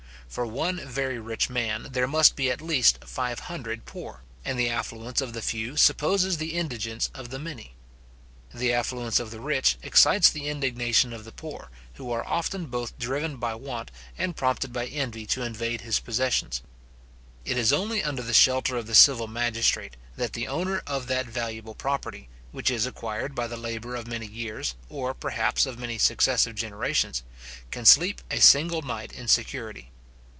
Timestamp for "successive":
25.97-26.55